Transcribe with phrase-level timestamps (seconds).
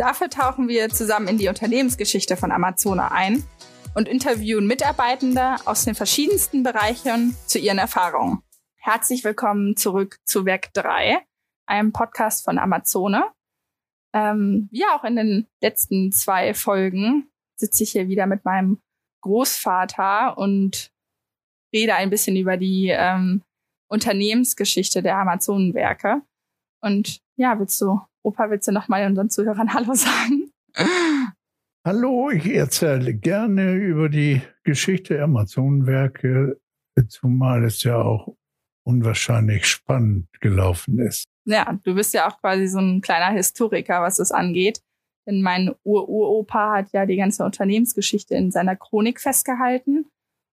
[0.00, 3.44] Dafür tauchen wir zusammen in die Unternehmensgeschichte von Amazona ein
[3.94, 8.42] und interviewen Mitarbeitende aus den verschiedensten Bereichen zu ihren Erfahrungen.
[8.76, 11.18] Herzlich willkommen zurück zu Werk 3,
[11.66, 13.30] einem Podcast von Amazone.
[14.14, 18.80] Ähm, wie auch in den letzten zwei Folgen sitze ich hier wieder mit meinem
[19.20, 20.94] Großvater und
[21.74, 23.42] rede ein bisschen über die ähm,
[23.90, 26.22] Unternehmensgeschichte der Amazonenwerke.
[26.80, 30.52] Und ja, willst du Opa, willst du nochmal unseren Zuhörern Hallo sagen?
[31.84, 36.60] Hallo, ich erzähle gerne über die Geschichte der Amazonenwerke,
[37.08, 38.36] zumal es ja auch
[38.84, 41.24] unwahrscheinlich spannend gelaufen ist.
[41.46, 44.82] Ja, du bist ja auch quasi so ein kleiner Historiker, was das angeht.
[45.26, 50.06] Denn mein Ur-Uropa hat ja die ganze Unternehmensgeschichte in seiner Chronik festgehalten.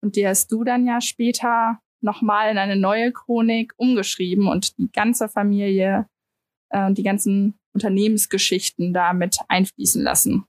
[0.03, 4.91] Und die hast du dann ja später nochmal in eine neue Chronik umgeschrieben und die
[4.91, 6.07] ganze Familie
[6.71, 10.45] äh, und die ganzen Unternehmensgeschichten da mit einfließen lassen.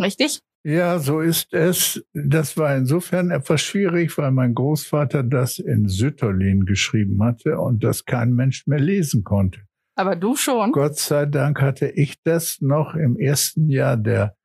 [0.00, 0.40] Richtig?
[0.64, 2.04] Ja, so ist es.
[2.12, 8.04] Das war insofern etwas schwierig, weil mein Großvater das in Sütterlin geschrieben hatte und das
[8.04, 9.60] kein Mensch mehr lesen konnte.
[9.96, 10.72] Aber du schon.
[10.72, 14.36] Gott sei Dank hatte ich das noch im ersten Jahr der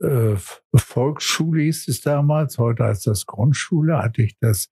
[0.00, 0.36] äh,
[0.74, 4.68] Volksschule hieß es damals, heute heißt das Grundschule, hatte ich das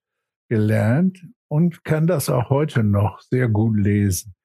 [0.48, 4.36] gelernt und kann das auch heute noch sehr gut lesen.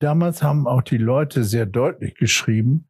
[0.00, 2.88] Damals haben auch die Leute sehr deutlich geschrieben,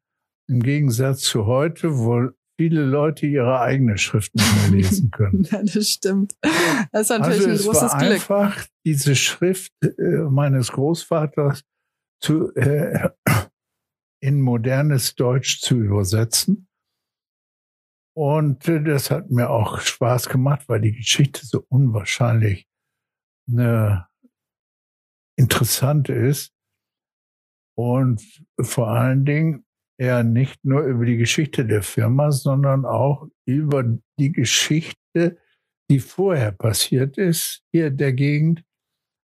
[0.48, 5.44] im Gegensatz zu heute, wo viele Leute ihre eigene Schrift nicht mehr lesen können.
[5.44, 6.34] ja, das stimmt.
[6.92, 8.12] Das ist natürlich also ein es großes war Glück.
[8.12, 11.62] einfach, diese Schrift äh, meines Großvaters
[12.20, 13.10] zu, äh,
[14.20, 16.68] in modernes Deutsch zu übersetzen.
[18.16, 22.66] Und äh, das hat mir auch Spaß gemacht, weil die Geschichte so unwahrscheinlich
[23.48, 24.08] eine
[25.38, 26.52] interessant ist.
[27.78, 29.64] Und vor allen Dingen
[30.00, 33.84] ja nicht nur über die Geschichte der Firma, sondern auch über
[34.18, 35.38] die Geschichte,
[35.88, 38.64] die vorher passiert ist, hier der Gegend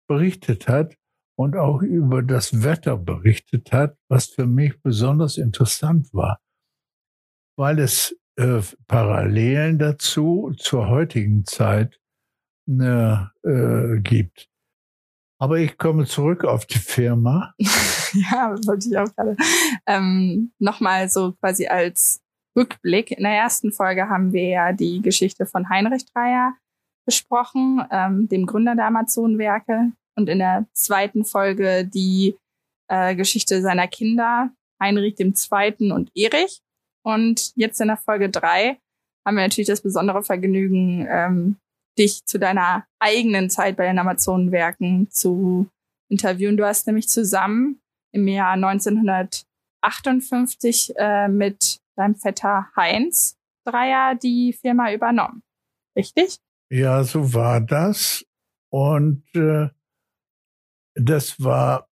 [0.09, 0.97] berichtet hat
[1.39, 6.41] und auch über das Wetter berichtet hat, was für mich besonders interessant war,
[7.59, 12.01] weil es äh, Parallelen dazu zur heutigen Zeit
[12.67, 14.49] ne, äh, gibt.
[15.39, 17.55] Aber ich komme zurück auf die Firma.
[18.31, 19.37] ja, wollte ich auch gerade.
[19.87, 22.21] Ähm, Nochmal so quasi als
[22.57, 23.13] Rückblick.
[23.13, 26.55] In der ersten Folge haben wir ja die Geschichte von Heinrich Dreier
[27.07, 29.93] besprochen, ähm, dem Gründer der Amazonenwerke.
[30.17, 32.37] Und in der zweiten Folge die
[32.89, 36.61] äh, Geschichte seiner Kinder, Heinrich Zweiten und Erich.
[37.05, 38.79] Und jetzt in der Folge drei
[39.27, 41.57] haben wir natürlich das besondere Vergnügen, ähm,
[41.99, 45.69] dich zu deiner eigenen Zeit bei den Amazonenwerken zu
[46.11, 46.57] interviewen.
[46.57, 47.81] Du hast nämlich zusammen
[48.13, 55.43] im Jahr 1958 äh, mit deinem Vetter Heinz Dreier die Firma übernommen.
[55.97, 56.39] Richtig?
[56.71, 58.25] Ja, so war das.
[58.71, 59.69] Und äh,
[60.95, 61.89] das war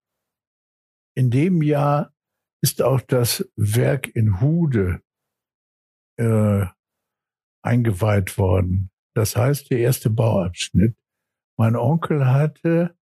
[1.15, 2.13] in dem Jahr
[2.61, 5.01] ist auch das Werk in Hude
[6.17, 6.65] äh,
[7.63, 8.91] eingeweiht worden.
[9.15, 10.95] Das heißt, der erste Bauabschnitt.
[11.57, 12.97] Mein Onkel hatte,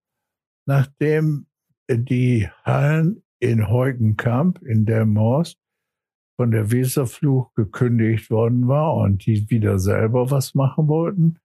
[0.68, 1.48] nachdem
[1.90, 5.60] die Hallen in Heugenkamp in der Morst
[6.38, 11.40] von der Weserfluch gekündigt worden war und die wieder selber was machen wollten,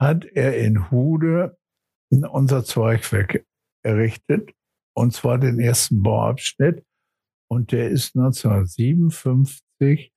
[0.00, 1.58] hat er in Hude
[2.10, 3.44] unser Zweigwerk
[3.84, 4.52] errichtet,
[4.94, 6.84] und zwar den ersten Bauabschnitt.
[7.48, 10.12] Und der ist 1957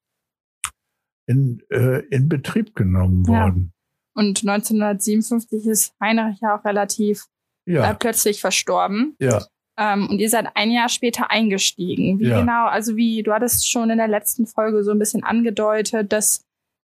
[1.28, 3.74] in, äh, in Betrieb genommen worden.
[4.16, 4.22] Ja.
[4.22, 7.28] Und 1957 ist Heinrich ja auch relativ
[7.70, 9.16] Ja, äh, plötzlich verstorben.
[9.20, 9.46] ja.
[9.78, 12.20] Ähm, und ihr seid ein Jahr später eingestiegen.
[12.20, 12.42] Wie Ja.
[12.42, 16.44] genau, also wie, du hattest schon in der letzten Folge so ein bisschen angedeutet, dass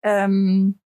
[0.04, 0.78] ähm,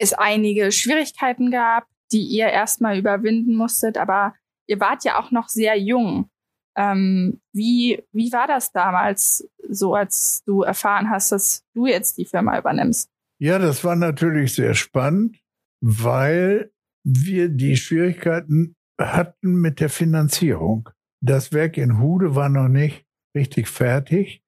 [0.00, 4.34] es einige Schwierigkeiten gab, die ihr erstmal überwinden musstet, aber
[4.68, 6.30] ihr wart ja auch noch sehr jung.
[6.78, 12.24] Ähm, wie, wie war das damals so, als du erfahren hast, dass du jetzt die
[12.24, 13.10] Firma übernimmst?
[13.38, 15.38] Ja, das war natürlich sehr spannend,
[15.82, 16.70] weil
[17.04, 20.90] wir die Schwierigkeiten hatten mit der Finanzierung.
[21.20, 24.42] Das Werk in Hude war noch nicht richtig fertig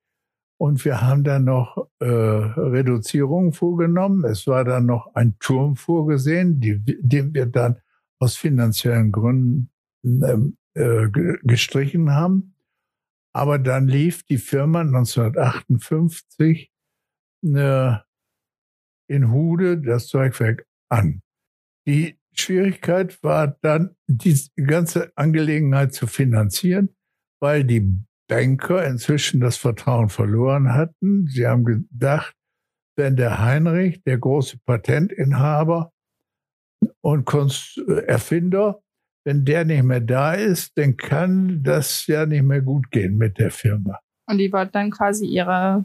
[0.60, 4.24] Und wir haben dann noch äh, Reduzierungen vorgenommen.
[4.24, 7.80] Es war dann noch ein Turm vorgesehen, die, den wir dann
[8.18, 9.70] aus finanziellen Gründen
[10.04, 11.08] ähm, äh,
[11.42, 12.54] gestrichen haben.
[13.32, 16.70] Aber dann lief die Firma 1958
[17.42, 17.94] äh,
[19.08, 21.22] in Hude das Zeugwerk an.
[21.86, 26.90] Die Schwierigkeit war dann, die ganze Angelegenheit zu finanzieren,
[27.40, 27.96] weil die
[28.28, 31.26] Banker inzwischen das Vertrauen verloren hatten.
[31.26, 32.34] Sie haben gedacht,
[32.96, 35.92] wenn der Heinrich, der große Patentinhaber
[37.00, 38.80] und Kunst Erfinder,
[39.24, 43.38] wenn der nicht mehr da ist, dann kann das ja nicht mehr gut gehen mit
[43.38, 43.98] der Firma.
[44.26, 45.84] Und die wollten dann quasi ihre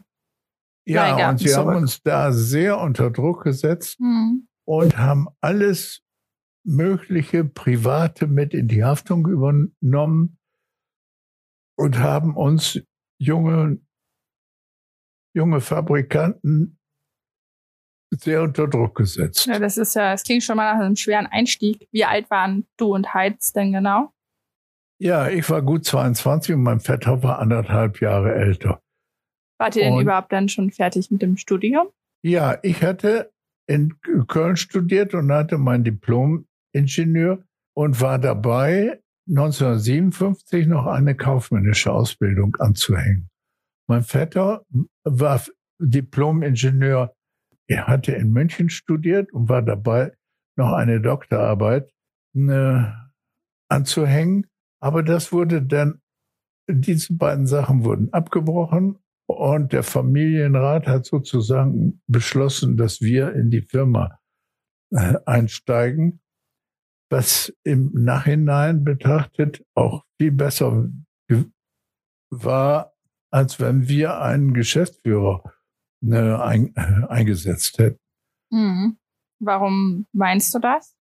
[0.88, 1.68] ja, und sie zurück.
[1.68, 4.48] haben uns da sehr unter Druck gesetzt mhm.
[4.66, 6.02] und haben alles
[6.66, 10.38] mögliche Private mit in die Haftung übernommen
[11.78, 12.82] und haben uns
[13.18, 13.80] junge,
[15.34, 16.80] junge Fabrikanten
[18.12, 19.46] sehr unter Druck gesetzt.
[19.46, 21.88] Ja, das ist ja, es klingt schon mal nach einem schweren Einstieg.
[21.92, 24.12] Wie alt waren du und Heiz denn genau?
[24.98, 28.82] Ja, ich war gut 22 und mein Vetter war anderthalb Jahre älter.
[29.58, 31.88] Wart ihr denn überhaupt dann schon fertig mit dem Studium?
[32.24, 33.32] Ja, ich hatte
[33.68, 35.84] in Köln studiert und hatte mein
[36.75, 37.44] Diplom-Ingenieur
[37.74, 43.30] und war dabei, 1957 noch eine kaufmännische Ausbildung anzuhängen.
[43.88, 44.66] Mein Vetter
[45.04, 45.42] war
[45.80, 47.16] Diplom-Ingenieur.
[47.68, 50.12] Er hatte in München studiert und war dabei,
[50.57, 51.92] noch eine Doktorarbeit
[52.36, 52.83] äh,
[53.69, 54.48] anzuhängen.
[54.80, 56.01] Aber das wurde dann,
[56.69, 63.63] diese beiden Sachen wurden abgebrochen und der Familienrat hat sozusagen beschlossen, dass wir in die
[63.63, 64.19] Firma
[64.92, 66.22] äh, einsteigen,
[67.10, 70.90] was im Nachhinein betrachtet auch viel besser
[72.31, 72.94] war,
[73.31, 75.44] als wenn wir einen Geschäftsführer
[76.02, 78.00] ne, ein, äh, eingesetzt hätten.
[78.52, 78.98] Mhm.
[79.40, 80.96] Warum meinst du das?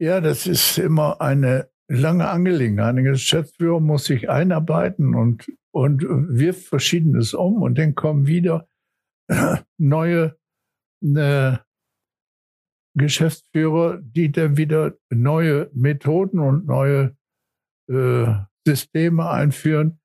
[0.00, 2.96] Ja, das ist immer eine lange Angelegenheit.
[2.96, 8.68] Ein Geschäftsführer muss sich einarbeiten und und wirft Verschiedenes um und dann kommen wieder
[9.78, 10.36] neue
[11.00, 11.64] ne,
[12.98, 17.16] Geschäftsführer, die dann wieder neue Methoden und neue
[17.88, 18.34] äh,
[18.66, 20.00] Systeme einführen.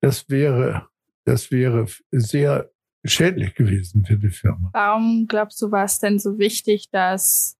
[0.00, 0.88] Das wäre,
[1.24, 2.70] das wäre sehr
[3.04, 4.70] schädlich gewesen für die Firma.
[4.72, 7.56] Warum glaubst du, war es denn so wichtig, dass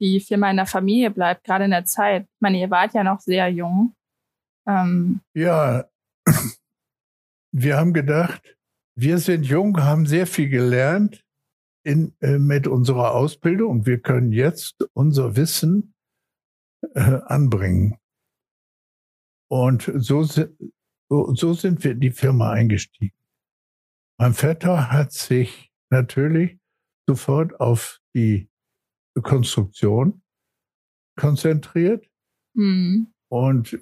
[0.00, 2.24] die Firma in der Familie bleibt, gerade in der Zeit?
[2.24, 3.94] Ich meine, ihr wart ja noch sehr jung.
[4.66, 5.84] Ähm ja,
[7.52, 8.56] wir haben gedacht,
[8.94, 11.21] wir sind jung, haben sehr viel gelernt
[11.84, 15.94] in, äh, mit unserer Ausbildung und wir können jetzt unser Wissen
[16.94, 17.98] äh, anbringen.
[19.50, 20.46] Und so, so,
[21.08, 23.16] so sind wir in die Firma eingestiegen.
[24.18, 26.58] Mein Vetter hat sich natürlich
[27.06, 28.48] sofort auf die
[29.20, 30.22] Konstruktion
[31.16, 32.08] konzentriert.
[32.54, 33.12] Mhm.
[33.28, 33.78] Und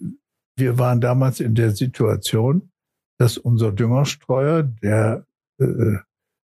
[0.57, 2.73] wir waren damals in der Situation,
[3.19, 5.27] dass unser Düngerstreuer, der
[5.59, 5.99] äh,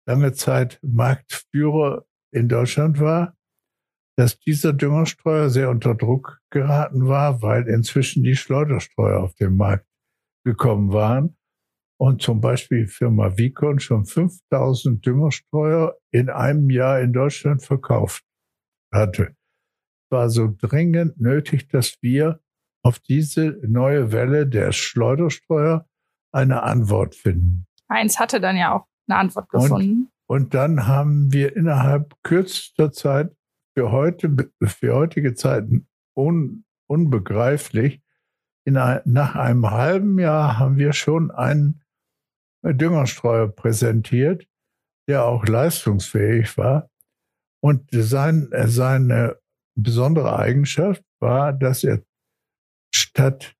[0.05, 3.35] lange Zeit Marktführer in Deutschland war,
[4.15, 9.87] dass dieser Düngerstreuer sehr unter Druck geraten war, weil inzwischen die Schleuderstreuer auf den Markt
[10.45, 11.35] gekommen waren
[11.99, 18.23] und zum Beispiel Firma Vicon schon 5000 Düngerstreuer in einem Jahr in Deutschland verkauft
[18.91, 19.35] hatte.
[20.05, 22.39] Es war so dringend nötig, dass wir
[22.83, 25.87] auf diese neue Welle der Schleuderstreuer
[26.31, 27.65] eine Antwort finden.
[27.89, 30.11] Heinz hatte dann ja auch eine Antwort gefunden.
[30.27, 33.35] Und, und dann haben wir innerhalb kürzester Zeit
[33.75, 38.01] für heute, für heutige Zeiten un, unbegreiflich,
[38.65, 41.81] ein, nach einem halben Jahr haben wir schon einen
[42.63, 44.47] Düngerstreuer präsentiert,
[45.07, 46.89] der auch leistungsfähig war.
[47.61, 49.37] Und sein, seine
[49.75, 52.03] besondere Eigenschaft war, dass er
[52.93, 53.55] statt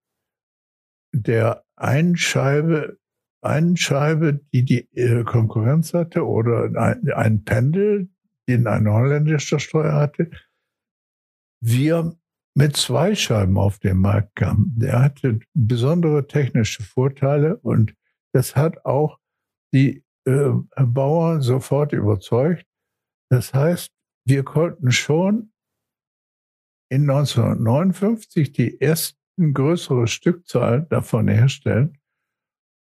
[1.12, 2.98] der einen Scheibe,
[3.44, 6.70] einen Scheibe, die die äh, Konkurrenz hatte, oder
[7.16, 8.08] ein, Pendel,
[8.48, 10.30] den ein holländischer Steuer hatte,
[11.60, 12.16] wir
[12.54, 14.74] mit zwei Scheiben auf den Markt kamen.
[14.76, 17.94] Der hatte besondere technische Vorteile und
[18.32, 19.18] das hat auch
[19.72, 22.66] die äh, Bauern sofort überzeugt.
[23.30, 23.90] Das heißt,
[24.26, 25.52] wir konnten schon
[26.90, 31.98] in 1959 die ersten größere Stückzahl davon herstellen.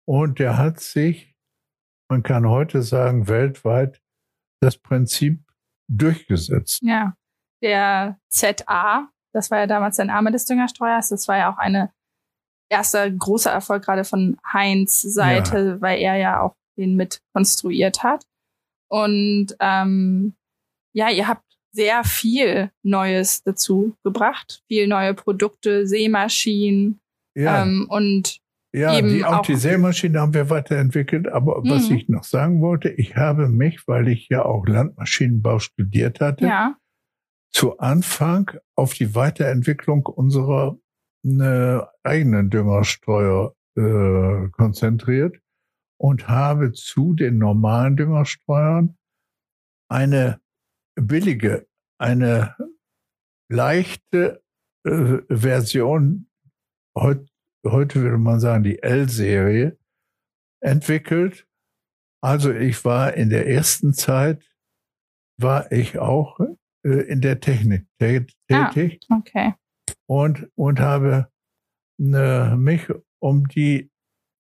[0.06, 1.34] Und der hat sich,
[2.10, 4.02] man kann heute sagen, weltweit
[4.60, 5.44] das Prinzip
[5.88, 6.80] durchgesetzt.
[6.82, 7.14] Ja,
[7.62, 11.92] der ZA, das war ja damals der Name des Düngerstreuers, das war ja auch eine
[12.70, 15.80] erster großer Erfolg gerade von Heinz Seite, ja.
[15.80, 18.26] weil er ja auch den mit konstruiert hat.
[18.90, 20.34] Und ähm,
[20.94, 27.00] ja, ihr habt sehr viel Neues dazu gebracht, viel neue Produkte, Seemaschinen
[27.34, 27.62] ja.
[27.62, 28.40] ähm, und
[28.74, 31.28] ja, die, auch, auch die Sämaschine haben wir weiterentwickelt.
[31.28, 31.70] Aber mhm.
[31.70, 36.46] was ich noch sagen wollte, ich habe mich, weil ich ja auch Landmaschinenbau studiert hatte,
[36.46, 36.76] ja.
[37.52, 40.76] zu Anfang auf die Weiterentwicklung unserer
[41.22, 45.36] ne, eigenen Düngerstreuer äh, konzentriert
[45.96, 48.96] und habe zu den normalen Düngerstreuern
[49.88, 50.40] eine
[50.96, 52.56] billige, eine
[53.48, 54.42] leichte
[54.84, 56.28] äh, Version,
[56.96, 57.26] heute,
[57.64, 59.78] heute würde man sagen die L-Serie,
[60.60, 61.46] entwickelt.
[62.22, 64.42] Also ich war in der ersten Zeit,
[65.38, 66.40] war ich auch
[66.84, 69.00] äh, in der Technik ah, tätig.
[69.10, 69.54] Ah, okay.
[70.06, 71.30] Und, und habe
[71.98, 72.88] ne, mich
[73.20, 73.90] um die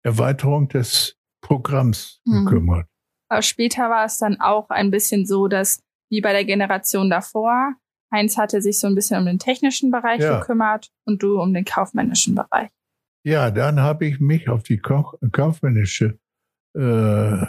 [0.05, 2.45] Erweiterung des Programms mhm.
[2.45, 2.89] gekümmert.
[3.31, 7.75] Aber später war es dann auch ein bisschen so, dass wie bei der Generation davor,
[8.11, 10.39] Heinz hatte sich so ein bisschen um den technischen Bereich ja.
[10.39, 12.71] gekümmert und du um den kaufmännischen Bereich.
[13.25, 16.19] Ja, dann habe ich mich auf die kaufmännische
[16.75, 17.47] äh,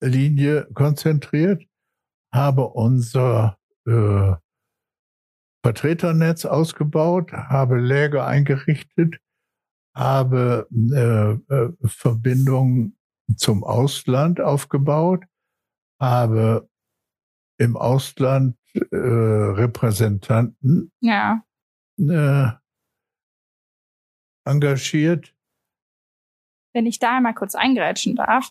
[0.00, 1.64] Linie konzentriert,
[2.32, 4.34] habe unser äh,
[5.64, 9.18] Vertreternetz ausgebaut, habe Läger eingerichtet,
[9.96, 12.98] habe äh, äh, Verbindungen
[13.36, 15.24] zum Ausland aufgebaut,
[16.00, 16.68] habe
[17.58, 21.42] im Ausland äh, Repräsentanten ja.
[21.98, 22.50] äh,
[24.44, 25.34] engagiert.
[26.74, 28.50] Wenn ich da einmal kurz eingrätschen darf,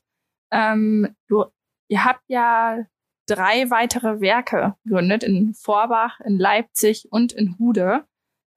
[0.52, 1.46] ähm, du,
[1.90, 2.86] ihr habt ja
[3.28, 8.06] drei weitere Werke gegründet in Vorbach, in Leipzig und in Hude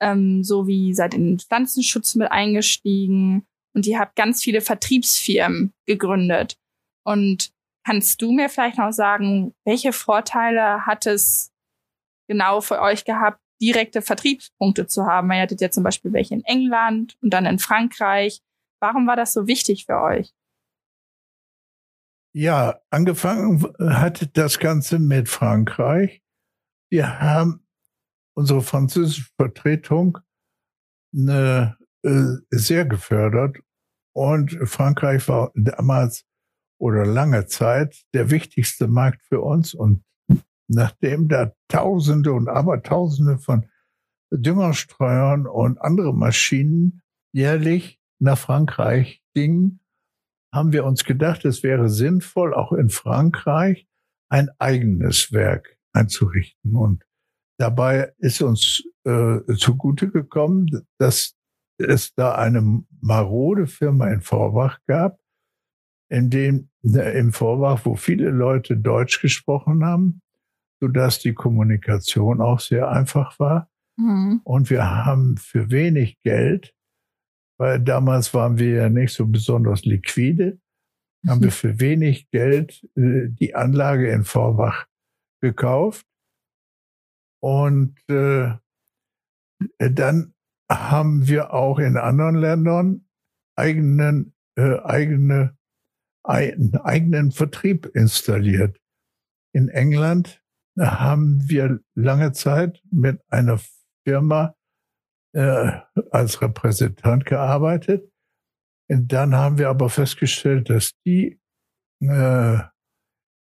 [0.00, 6.58] ähm, sowie seid in den Pflanzenschutz mit eingestiegen und ihr habt ganz viele Vertriebsfirmen gegründet.
[7.04, 7.52] Und
[7.84, 11.52] kannst du mir vielleicht noch sagen, welche Vorteile hat es
[12.28, 15.30] genau für euch gehabt, direkte Vertriebspunkte zu haben?
[15.30, 18.40] Ihr hattet ja zum Beispiel welche in England und dann in Frankreich.
[18.80, 20.32] Warum war das so wichtig für euch?
[22.34, 26.22] Ja, angefangen hat das Ganze mit Frankreich.
[26.90, 27.66] Wir haben
[28.34, 30.18] unsere französische Vertretung
[31.14, 33.56] eine, äh, sehr gefördert.
[34.14, 36.26] Und Frankreich war damals
[36.78, 39.72] oder lange Zeit der wichtigste Markt für uns.
[39.74, 40.04] Und
[40.68, 43.66] nachdem da Tausende und Abertausende von
[44.30, 49.80] Düngerstreuern und andere Maschinen jährlich nach Frankreich gingen,
[50.52, 53.86] haben wir uns gedacht, es wäre sinnvoll, auch in Frankreich
[54.28, 56.74] ein eigenes Werk einzurichten.
[56.74, 57.06] Und
[57.58, 61.34] Dabei ist uns äh, zugute gekommen, dass
[61.78, 65.18] es da eine marode Firma in Vorbach gab,
[66.10, 70.20] in dem äh, im Vorbach, wo viele Leute Deutsch gesprochen haben,
[70.80, 73.70] so dass die Kommunikation auch sehr einfach war.
[73.96, 74.40] Mhm.
[74.44, 76.74] Und wir haben für wenig Geld,
[77.58, 80.58] weil damals waren wir ja nicht so besonders liquide,
[81.26, 84.86] haben wir für wenig Geld äh, die Anlage in Vorbach
[85.40, 86.06] gekauft
[87.40, 88.54] und äh,
[89.78, 90.34] dann
[90.70, 93.08] haben wir auch in anderen Ländern
[93.56, 95.56] eigenen, äh, eigene,
[96.24, 98.80] einen eigenen Vertrieb installiert.
[99.52, 100.42] In England
[100.78, 103.58] haben wir lange Zeit mit einer
[104.04, 104.54] Firma
[105.32, 105.72] äh,
[106.10, 108.10] als Repräsentant gearbeitet.
[108.88, 111.40] Und dann haben wir aber festgestellt, dass die
[112.00, 112.58] äh,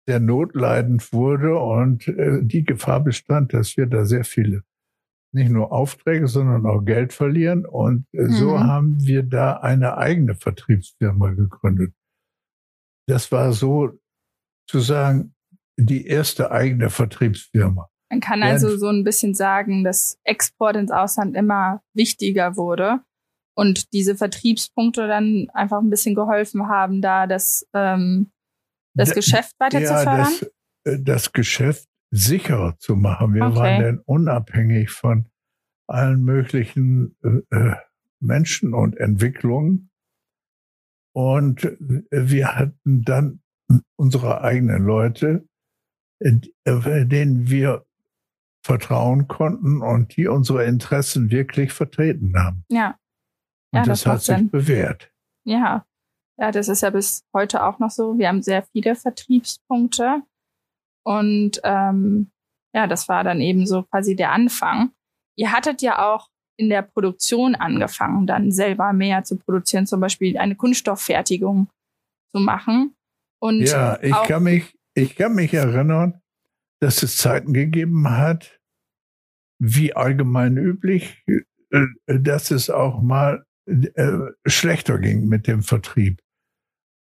[0.06, 4.62] sehr notleidend wurde und äh, die Gefahr bestand, dass wir da sehr viele
[5.32, 7.66] nicht nur Aufträge, sondern auch Geld verlieren.
[7.66, 8.32] Und äh, mhm.
[8.32, 11.92] so haben wir da eine eigene Vertriebsfirma gegründet.
[13.08, 13.98] Das war so
[14.68, 15.33] zu sagen
[15.76, 17.88] die erste eigene Vertriebsfirma.
[18.10, 23.00] Man kann also so ein bisschen sagen, dass Export ins Ausland immer wichtiger wurde
[23.56, 28.30] und diese Vertriebspunkte dann einfach ein bisschen geholfen haben, da das ähm,
[28.94, 30.32] das da, Geschäft weiter ja, zu fördern?
[30.84, 33.34] Das, äh, das Geschäft sicherer zu machen.
[33.34, 33.56] Wir okay.
[33.56, 35.26] waren dann unabhängig von
[35.88, 37.76] allen möglichen äh, äh
[38.20, 39.90] Menschen und Entwicklungen.
[41.14, 43.42] Und äh, wir hatten dann
[43.96, 45.46] unsere eigenen Leute,
[46.24, 47.84] denen wir
[48.64, 52.64] vertrauen konnten und die unsere Interessen wirklich vertreten haben.
[52.68, 52.98] Ja.
[53.72, 54.50] ja und das, das hat sich Sinn.
[54.50, 55.12] bewährt.
[55.44, 55.86] Ja.
[56.36, 58.18] Ja, das ist ja bis heute auch noch so.
[58.18, 60.22] Wir haben sehr viele Vertriebspunkte.
[61.04, 62.32] Und ähm,
[62.74, 64.90] ja, das war dann eben so quasi der Anfang.
[65.36, 70.38] Ihr hattet ja auch in der Produktion angefangen, dann selber mehr zu produzieren, zum Beispiel
[70.38, 71.68] eine Kunststofffertigung
[72.34, 72.96] zu machen.
[73.40, 76.20] Und ja, ich kann, mich, ich kann mich erinnern,
[76.80, 78.60] dass es Zeiten gegeben hat,
[79.58, 86.20] wie allgemein üblich, äh, dass es auch mal äh, schlechter ging mit dem Vertrieb.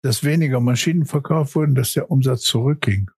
[0.03, 3.11] Dass weniger Maschinen verkauft wurden, dass der Umsatz zurückging.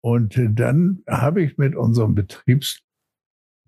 [0.00, 2.82] Und äh, dann habe ich mit unserem Betriebs,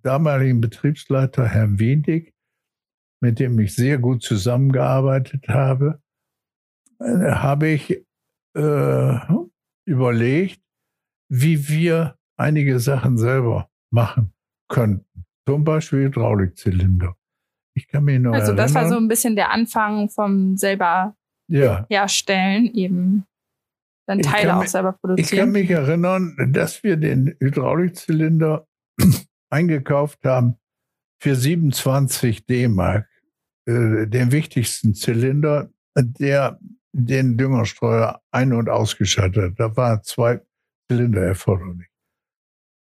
[0.02, 2.34] damaligen Betriebsleiter, Herrn Wendig,
[3.20, 6.00] mit dem ich sehr gut zusammengearbeitet habe,
[7.00, 8.04] äh, habe ich
[8.54, 9.18] äh,
[9.90, 10.62] überlegt,
[11.28, 14.32] wie wir einige Sachen selber machen
[14.68, 15.26] könnten.
[15.46, 17.16] Zum Beispiel Hydraulikzylinder.
[17.74, 21.16] Ich kann mich noch Also das war so ein bisschen der Anfang vom selber
[21.48, 21.86] ja.
[21.88, 23.24] herstellen, eben
[24.06, 25.28] dann Teile auch selber produzieren.
[25.28, 28.66] Ich kann mich erinnern, dass wir den Hydraulikzylinder
[29.50, 30.56] eingekauft haben
[31.20, 33.08] für 27 D-Mark,
[33.66, 36.58] äh, den wichtigsten Zylinder, der
[36.92, 39.58] den Düngerstreuer ein- und ausgeschaltet.
[39.58, 40.40] Da waren zwei
[40.88, 41.88] Zylinder erforderlich.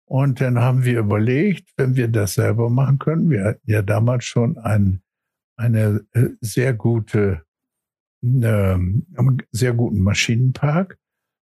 [0.10, 4.24] Und dann haben wir überlegt, wenn wir das selber machen können, wir hatten ja damals
[4.24, 5.02] schon ein,
[5.58, 7.44] eine äh, sehr gute,
[8.24, 8.78] äh,
[9.52, 10.98] sehr guten Maschinenpark,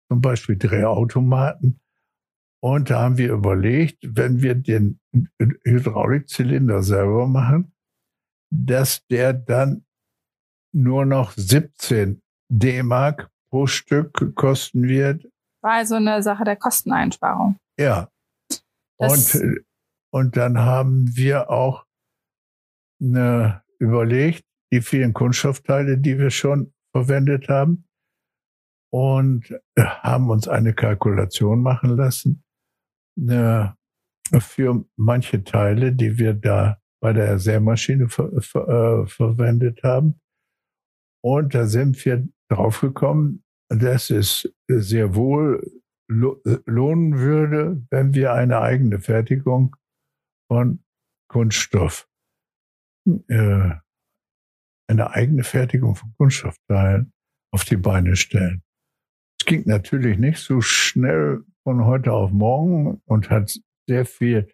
[0.08, 1.80] zum Beispiel Drehautomaten.
[2.62, 5.00] Und da haben wir überlegt, wenn wir den
[5.64, 7.72] Hydraulikzylinder selber machen,
[8.52, 9.84] dass der dann
[10.72, 15.24] nur noch 17 D-Mark pro Stück kosten wird.
[15.62, 17.56] War also eine Sache der Kosteneinsparung.
[17.78, 18.08] Ja,
[18.98, 19.64] und,
[20.12, 21.84] und dann haben wir auch
[23.00, 27.84] eine, überlegt, die vielen Kunststoffteile, die wir schon verwendet haben,
[28.92, 32.44] und haben uns eine Kalkulation machen lassen
[33.18, 33.76] eine,
[34.38, 40.20] für manche Teile, die wir da bei der Sämaschine ver, ver, äh, verwendet haben.
[41.24, 49.00] Und da sind wir draufgekommen, dass es sehr wohl lohnen würde, wenn wir eine eigene
[49.00, 49.76] Fertigung
[50.50, 50.84] von
[51.30, 52.08] Kunststoff,
[53.28, 53.70] äh,
[54.88, 57.12] eine eigene Fertigung von Kunststoffteilen
[57.52, 58.62] auf die Beine stellen.
[59.40, 64.52] Es ging natürlich nicht so schnell von heute auf morgen und hat sehr viel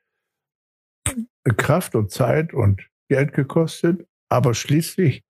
[1.56, 5.24] Kraft und Zeit und Geld gekostet, aber schließlich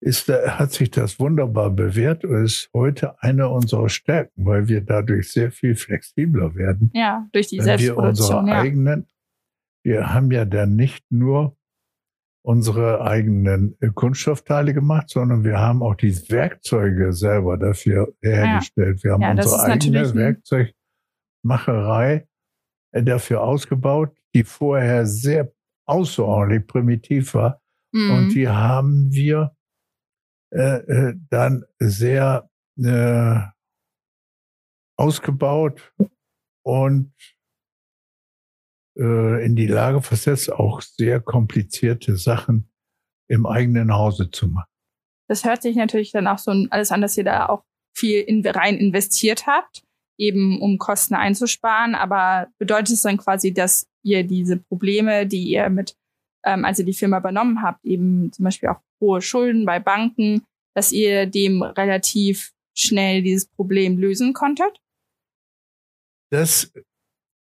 [0.00, 5.30] ist, hat sich das wunderbar bewährt und ist heute eine unserer Stärken, weil wir dadurch
[5.30, 6.90] sehr viel flexibler werden.
[6.94, 8.46] Ja, durch die Selbstproduktion.
[8.46, 8.60] Wir ja.
[8.60, 9.06] eigenen,
[9.84, 11.58] wir haben ja dann nicht nur
[12.42, 19.04] unsere eigenen äh, Kunststoffteile gemacht, sondern wir haben auch die Werkzeuge selber dafür hergestellt.
[19.04, 22.26] Wir haben ja, unsere eigene Werkzeugmacherei
[22.92, 25.52] äh, dafür ausgebaut, die vorher sehr
[25.86, 27.60] außerordentlich primitiv war.
[27.92, 28.10] Mhm.
[28.10, 29.54] Und die haben wir
[30.50, 33.40] äh, äh, dann sehr äh,
[34.96, 35.92] ausgebaut
[36.62, 37.12] und
[38.98, 42.70] äh, in die Lage versetzt, auch sehr komplizierte Sachen
[43.28, 44.68] im eigenen Hause zu machen.
[45.28, 48.44] Das hört sich natürlich dann auch so alles an, dass ihr da auch viel in,
[48.44, 49.84] rein investiert habt,
[50.18, 51.94] eben um Kosten einzusparen.
[51.94, 55.96] Aber bedeutet es dann quasi, dass ihr diese Probleme, die ihr mit,
[56.44, 60.42] ähm, als ihr die Firma übernommen habt, eben zum Beispiel auch hohe Schulden bei Banken,
[60.74, 64.80] dass ihr dem relativ schnell dieses Problem lösen konntet?
[66.30, 66.72] Das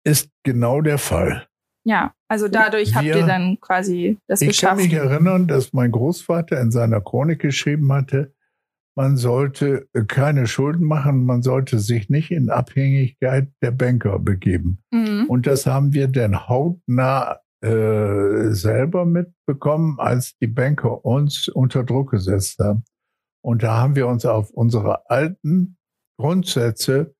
[0.03, 1.47] ist genau der Fall.
[1.83, 4.81] Ja, also dadurch Wir, habt ihr dann quasi das ich geschafft.
[4.81, 8.33] Ich kann mich erinnern, dass mein Großvater in seiner Chronik geschrieben hatte,
[8.97, 14.79] man sollte keine Schulden machen, man sollte sich nicht in Abhängigkeit der Banker begeben.
[14.91, 15.25] Mhm.
[15.27, 22.11] Und das haben wir dann hautnah äh, selber mitbekommen, als die Banker uns unter Druck
[22.11, 22.83] gesetzt haben.
[23.43, 25.77] Und da haben wir uns auf unsere alten
[26.19, 27.15] Grundsätze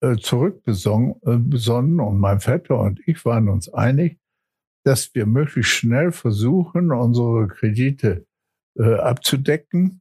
[0.00, 4.18] äh, zurückbesonnen äh, und mein Vetter und ich waren uns einig,
[4.84, 8.26] dass wir möglichst schnell versuchen, unsere Kredite
[8.78, 10.00] äh, abzudecken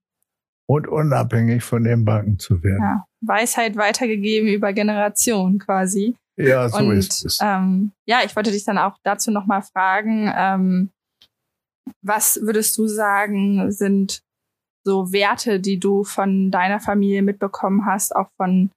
[0.68, 2.82] und unabhängig von den Banken zu werden.
[2.82, 6.16] Ja, Weisheit weitergegeben über Generationen quasi.
[6.48, 7.40] Ja, so und, ist es.
[7.42, 10.90] Ähm, ja, ich wollte dich dann auch dazu nochmal fragen, ähm,
[12.02, 14.22] was würdest du sagen, sind
[14.86, 18.72] so Werte, die du von deiner Familie mitbekommen hast, auch von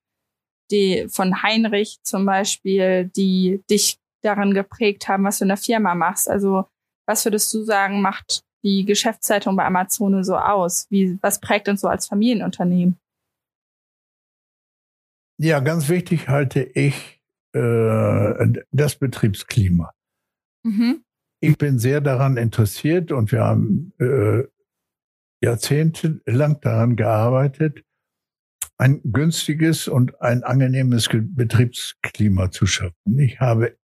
[0.70, 5.94] die, von Heinrich zum Beispiel, die dich daran geprägt haben, was du in der Firma
[5.94, 6.29] machst?
[6.29, 6.66] Also,
[7.07, 10.87] was würdest du sagen, macht die Geschäftszeitung bei Amazon so aus?
[10.90, 12.98] Wie, was prägt uns so als Familienunternehmen?
[15.38, 17.13] Ja, ganz wichtig halte ich
[17.55, 19.93] äh, das Betriebsklima.
[20.64, 21.05] Mhm.
[21.40, 24.45] Ich bin sehr daran interessiert und wir haben äh,
[25.43, 27.85] jahrzehntelang daran gearbeitet,
[28.77, 33.19] ein günstiges und ein angenehmes Betriebsklima zu schaffen.
[33.19, 33.77] Ich habe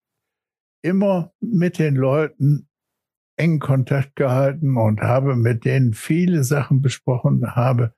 [0.83, 2.69] immer mit den Leuten
[3.37, 7.95] engen Kontakt gehalten und habe mit denen viele Sachen besprochen, habe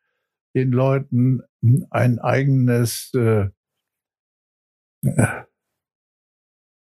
[0.54, 1.42] den Leuten
[1.90, 3.48] ein eigenes, äh,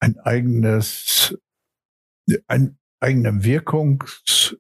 [0.06, 1.36] ein eigenes,
[2.46, 4.58] ein eigenen Wirkungsgrad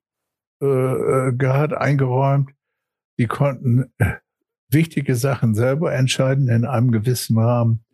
[0.60, 2.50] äh, eingeräumt.
[3.18, 3.92] Die konnten
[4.70, 7.84] wichtige Sachen selber entscheiden in einem gewissen Rahmen.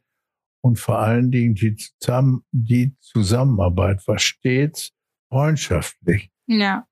[0.64, 4.92] Und vor allen Dingen die, Zusammen die Zusammenarbeit war stets
[5.30, 6.30] freundschaftlich.
[6.46, 6.86] Ja.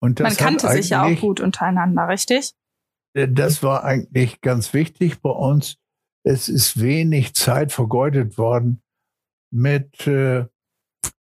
[0.00, 2.52] Und das Man kannte sich ja auch gut untereinander, richtig?
[3.14, 5.76] Äh, das war eigentlich ganz wichtig bei uns.
[6.26, 8.83] Es ist wenig Zeit vergeudet worden
[9.54, 10.46] mit äh,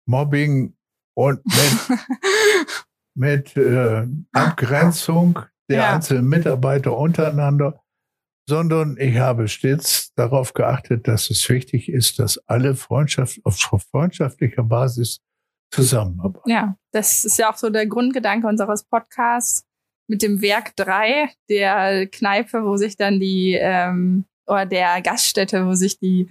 [0.06, 0.76] Mobbing
[1.16, 2.00] und mit,
[3.16, 5.94] mit äh, Abgrenzung der ja.
[5.94, 7.82] einzelnen Mitarbeiter untereinander,
[8.50, 13.58] sondern ich habe stets darauf geachtet, dass es wichtig ist, dass alle Freundschaft auf
[13.92, 15.22] freundschaftlicher Basis
[15.72, 16.50] zusammenarbeiten.
[16.50, 19.66] Ja, das ist ja auch so der Grundgedanke unseres Podcasts
[20.10, 25.74] mit dem Werk 3, der Kneipe, wo sich dann die ähm, oder der Gaststätte, wo
[25.74, 26.30] sich die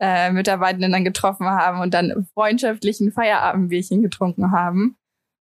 [0.00, 4.96] äh, Mitarbeitenden dann getroffen haben und dann freundschaftlichen Feierabendbierchen getrunken haben.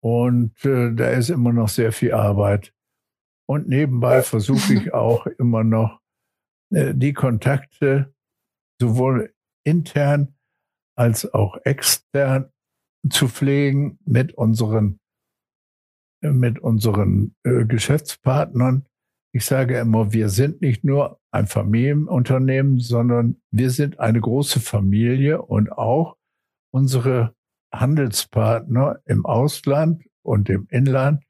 [0.00, 2.74] Und äh, da ist immer noch sehr viel Arbeit.
[3.48, 6.00] Und nebenbei versuche ich auch immer noch
[6.70, 8.14] äh, die Kontakte
[8.80, 9.34] sowohl
[9.64, 10.34] intern
[10.96, 12.52] als auch extern
[13.08, 15.00] zu pflegen mit unseren,
[16.20, 18.84] mit unseren äh, Geschäftspartnern.
[19.32, 25.40] Ich sage immer, wir sind nicht nur ein Familienunternehmen, sondern wir sind eine große Familie
[25.40, 26.16] und auch
[26.70, 27.34] unsere
[27.72, 31.22] Handelspartner im Ausland und im Inland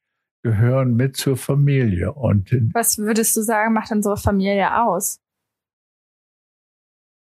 [0.43, 2.13] gehören mit zur Familie.
[2.13, 5.21] Und was würdest du sagen, macht unsere Familie aus?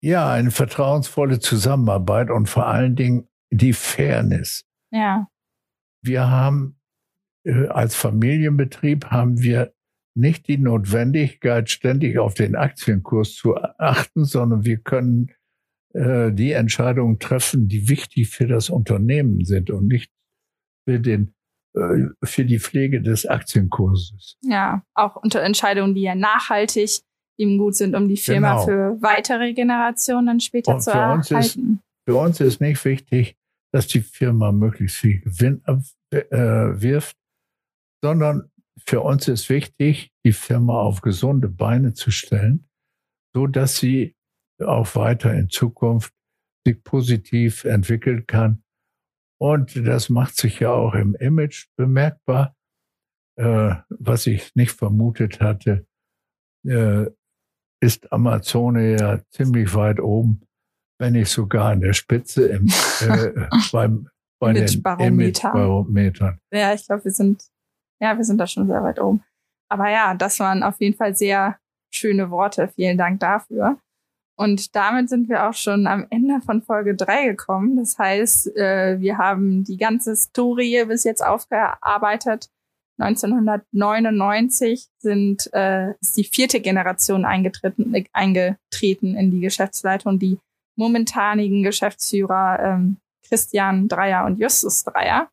[0.03, 4.65] Ja, eine vertrauensvolle Zusammenarbeit und vor allen Dingen die Fairness.
[4.91, 5.29] Ja.
[6.03, 6.79] Wir haben
[7.45, 9.73] äh, als Familienbetrieb haben wir
[10.17, 15.33] nicht die Notwendigkeit, ständig auf den Aktienkurs zu achten, sondern wir können
[15.93, 20.13] äh, die Entscheidungen treffen, die wichtig für das Unternehmen sind und nicht
[20.85, 21.35] für den
[22.23, 24.37] für die Pflege des Aktienkurses.
[24.43, 27.01] Ja, auch unter Entscheidungen, die ja nachhaltig
[27.37, 28.65] ihm gut sind, um die Firma genau.
[28.65, 31.37] für weitere Generationen später und zu erhalten.
[31.37, 31.59] Ist,
[32.09, 33.37] für uns ist nicht wichtig,
[33.73, 37.21] dass die Firma möglichst viel Gewinn abwirft, äh,
[38.05, 38.51] sondern
[38.87, 42.69] für uns ist wichtig, die Firma auf gesunde Beine zu stellen,
[43.35, 44.15] so dass sie
[44.61, 46.13] auch weiter in Zukunft
[46.67, 48.64] sich positiv entwickeln kann.
[49.45, 52.55] Und das macht sich ja auch im Image bemerkbar,
[53.37, 55.87] äh, was ich nicht vermutet hatte,
[56.67, 57.07] äh,
[57.83, 60.47] ist Amazone ja ziemlich weit oben
[60.99, 62.67] wenn nicht sogar an der Spitze im,
[63.01, 64.09] äh, beim,
[64.41, 66.39] bei den Barometern.
[66.53, 67.45] Ja, ich glaube, wir sind,
[68.01, 69.23] ja, wir sind da schon sehr weit oben.
[69.71, 71.59] Aber ja, das waren auf jeden Fall sehr
[71.93, 72.69] schöne Worte.
[72.69, 73.79] Vielen Dank dafür.
[74.37, 77.77] Und damit sind wir auch schon am Ende von Folge 3 gekommen.
[77.77, 82.51] Das heißt, äh, wir haben die ganze Historie bis jetzt aufgearbeitet.
[82.99, 90.39] 1999 sind, äh, ist die vierte Generation eingetreten, äh, eingetreten in die Geschäftsleitung, die
[90.77, 92.97] momentanigen Geschäftsführer ähm,
[93.29, 95.29] Christian Dreier und Justus Dreier.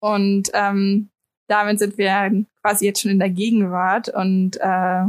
[0.00, 1.10] Und ähm,
[1.48, 5.04] damit sind wir quasi jetzt schon in der Gegenwart und äh,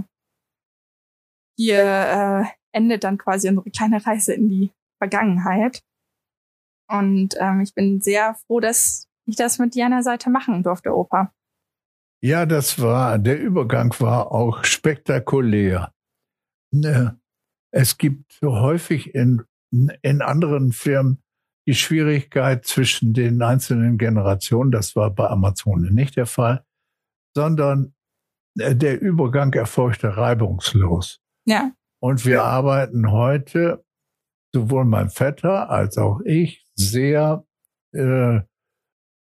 [1.58, 5.82] hier äh, endet dann quasi unsere kleine Reise in die Vergangenheit.
[6.90, 11.34] Und ähm, ich bin sehr froh, dass ich das mit der Seite machen durfte, Opa.
[12.22, 15.92] Ja, das war, der Übergang war auch spektakulär.
[16.72, 17.20] Ne,
[17.72, 19.44] es gibt häufig in,
[20.02, 21.22] in anderen Firmen
[21.68, 24.72] die Schwierigkeit zwischen den einzelnen Generationen.
[24.72, 26.66] Das war bei Amazon nicht der Fall,
[27.36, 27.94] sondern
[28.58, 31.20] äh, der Übergang erfolgte reibungslos.
[31.46, 31.72] Ja.
[32.00, 33.84] Und wir arbeiten heute,
[34.54, 37.46] sowohl mein Vetter als auch ich, sehr,
[37.94, 38.42] äh,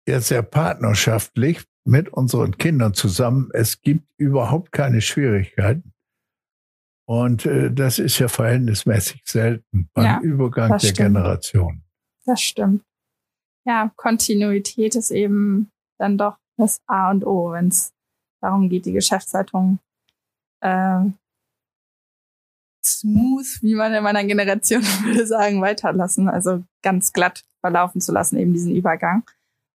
[0.05, 3.49] sehr partnerschaftlich mit unseren Kindern zusammen.
[3.53, 5.93] Es gibt überhaupt keine Schwierigkeiten.
[7.05, 10.97] Und äh, das ist ja verhältnismäßig selten beim ja, Übergang der stimmt.
[10.97, 11.83] Generation.
[12.25, 12.83] Das stimmt.
[13.65, 17.93] Ja, Kontinuität ist eben dann doch das A und O, wenn es
[18.41, 19.79] darum geht, die Geschäftsleitung
[20.61, 21.05] äh,
[22.85, 26.29] smooth, wie man in meiner Generation würde sagen, weiterlassen.
[26.29, 29.23] Also ganz glatt verlaufen zu lassen, eben diesen Übergang.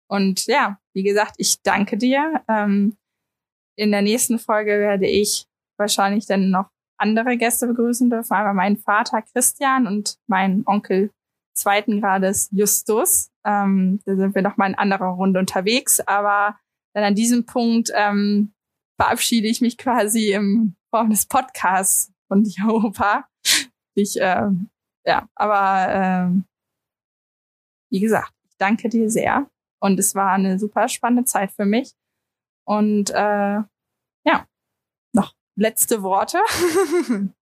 [0.09, 2.43] Und ja, wie gesagt, ich danke dir.
[2.49, 2.97] Ähm,
[3.77, 8.33] in der nächsten Folge werde ich wahrscheinlich dann noch andere Gäste begrüßen dürfen.
[8.33, 11.11] Einmal meinen Vater Christian und meinen Onkel
[11.55, 13.31] zweiten Grades Justus.
[13.45, 16.01] Ähm, da sind wir noch mal in anderer Runde unterwegs.
[16.01, 16.57] Aber
[16.95, 18.53] dann an diesem Punkt ähm,
[19.01, 23.29] verabschiede ich mich quasi im Form des Podcasts von dir, Opa.
[23.95, 24.49] Ich, äh,
[25.07, 26.41] ja, aber äh,
[27.93, 29.49] wie gesagt, ich danke dir sehr.
[29.81, 31.93] Und es war eine super spannende Zeit für mich.
[32.67, 33.61] Und äh,
[34.27, 34.47] ja,
[35.13, 36.39] noch letzte Worte.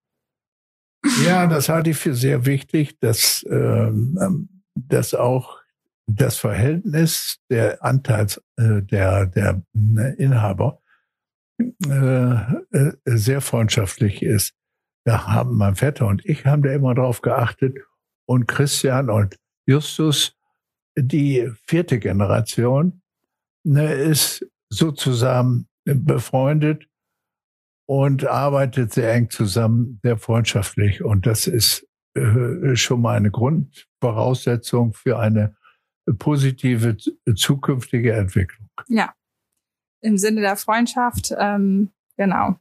[1.25, 5.61] ja, das halte ich für sehr wichtig, dass, ähm, dass auch
[6.05, 10.83] das Verhältnis der Anteils äh, der, der äh, Inhaber
[11.59, 12.33] äh,
[12.71, 14.53] äh, sehr freundschaftlich ist.
[15.05, 17.77] Da haben mein Vetter und ich haben da immer drauf geachtet
[18.25, 20.35] und Christian und Justus
[20.95, 23.01] die vierte Generation
[23.63, 26.87] ne, ist sozusagen befreundet
[27.85, 31.03] und arbeitet sehr eng zusammen, sehr freundschaftlich.
[31.03, 35.55] Und das ist äh, schon mal eine Grundvoraussetzung für eine
[36.19, 36.97] positive
[37.35, 38.69] zukünftige Entwicklung.
[38.87, 39.13] Ja,
[40.01, 42.57] im Sinne der Freundschaft, ähm, genau,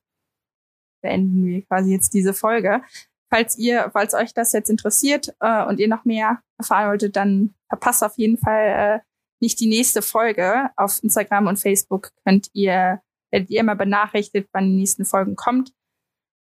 [1.02, 2.82] beenden wir quasi jetzt diese Folge.
[3.30, 7.54] Falls ihr, falls euch das jetzt interessiert äh, und ihr noch mehr erfahren wolltet, dann
[7.68, 9.00] verpasst auf jeden Fall äh,
[9.40, 10.70] nicht die nächste Folge.
[10.76, 15.72] Auf Instagram und Facebook könnt ihr, werdet ihr immer benachrichtigt, wann die nächsten Folgen kommt.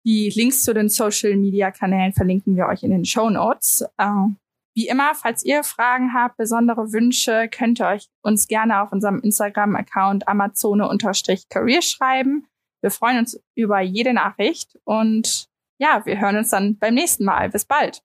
[0.05, 3.85] Die Links zu den Social Media Kanälen verlinken wir euch in den Show Notes.
[3.97, 4.27] Äh,
[4.75, 9.19] wie immer, falls ihr Fragen habt, besondere Wünsche, könnt ihr euch uns gerne auf unserem
[9.19, 12.47] Instagram-Account amazone-career schreiben.
[12.83, 17.49] Wir freuen uns über jede Nachricht und ja, wir hören uns dann beim nächsten Mal.
[17.49, 18.03] Bis bald.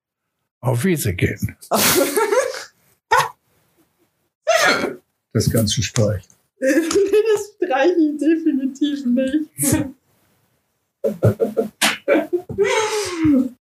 [0.60, 1.56] Auf Wiedersehen.
[5.32, 6.30] das Ganze streichen.
[6.60, 9.48] das streiche ich definitiv nicht.